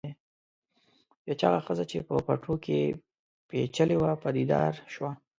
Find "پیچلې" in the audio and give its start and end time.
3.49-3.95